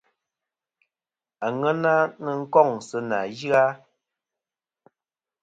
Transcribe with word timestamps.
Àŋena 1.47 1.93
nɨn 2.23 2.39
kôŋ 2.53 2.69
sɨ 2.87 2.97
nà 3.09 3.17
yɨ-a. 3.39 3.65